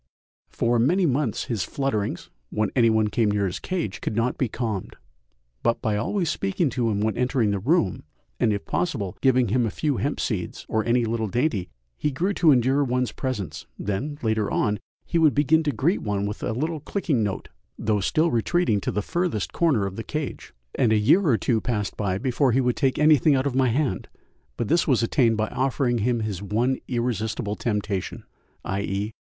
For 0.49 0.79
many 0.79 1.05
months 1.05 1.43
his 1.43 1.63
flutterings, 1.63 2.31
when 2.49 2.71
any 2.75 2.89
one 2.89 3.09
came 3.09 3.29
near 3.29 3.45
his 3.45 3.59
cage, 3.59 4.01
could 4.01 4.15
not 4.15 4.35
be 4.35 4.47
calmed, 4.47 4.95
but 5.61 5.79
by 5.79 5.95
always 5.95 6.27
speaking 6.27 6.71
to 6.71 6.89
him 6.89 7.01
when 7.01 7.15
entering 7.15 7.51
the 7.51 7.59
room, 7.59 8.01
and 8.39 8.51
if 8.51 8.65
possible 8.65 9.15
giving 9.21 9.49
him 9.49 9.63
a 9.63 9.69
few 9.69 9.97
hemp 9.97 10.19
seeds 10.19 10.65
or 10.67 10.83
any 10.83 11.05
little 11.05 11.27
dainty, 11.27 11.69
he 11.99 12.09
grew 12.09 12.33
to 12.33 12.51
endure 12.51 12.83
one's 12.83 13.11
presence; 13.11 13.67
then, 13.77 14.17
later 14.23 14.49
on, 14.49 14.79
he 15.05 15.19
would 15.19 15.35
begin 15.35 15.61
to 15.61 15.71
greet 15.71 16.01
one 16.01 16.25
with 16.25 16.41
a 16.41 16.51
little 16.53 16.79
clicking 16.79 17.21
note, 17.21 17.49
though 17.77 17.99
still 17.99 18.31
retreating 18.31 18.81
to 18.81 18.91
the 18.91 19.03
furthest 19.03 19.53
corner 19.53 19.85
of 19.85 19.97
the 19.97 20.03
cage, 20.03 20.51
and 20.73 20.91
a 20.91 20.97
year 20.97 21.23
or 21.27 21.37
two 21.37 21.61
passed 21.61 21.95
by 21.95 22.17
before 22.17 22.53
he 22.53 22.59
would 22.61 22.75
take 22.75 22.97
anything 22.97 23.35
out 23.35 23.45
of 23.45 23.53
my 23.53 23.67
hand, 23.69 24.07
but 24.57 24.67
this 24.67 24.87
was 24.87 25.03
attained 25.03 25.37
by 25.37 25.47
offering 25.49 25.99
him 25.99 26.21
his 26.21 26.41
one 26.41 26.79
irresistible 26.87 27.55
temptation, 27.55 28.23
_i.e. 28.65 29.11